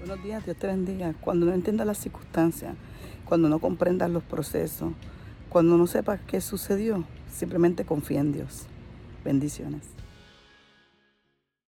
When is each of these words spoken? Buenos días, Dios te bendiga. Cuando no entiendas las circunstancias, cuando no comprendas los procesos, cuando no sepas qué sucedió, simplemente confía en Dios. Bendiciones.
Buenos 0.00 0.24
días, 0.24 0.42
Dios 0.46 0.56
te 0.56 0.66
bendiga. 0.66 1.12
Cuando 1.20 1.44
no 1.44 1.52
entiendas 1.52 1.86
las 1.86 1.98
circunstancias, 1.98 2.74
cuando 3.26 3.50
no 3.50 3.58
comprendas 3.58 4.08
los 4.08 4.22
procesos, 4.22 4.92
cuando 5.50 5.76
no 5.76 5.86
sepas 5.86 6.18
qué 6.26 6.40
sucedió, 6.40 7.04
simplemente 7.30 7.84
confía 7.84 8.20
en 8.20 8.32
Dios. 8.32 8.64
Bendiciones. 9.26 9.82